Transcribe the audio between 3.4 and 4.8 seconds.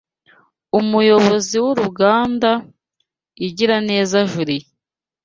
Igiraneza Juliye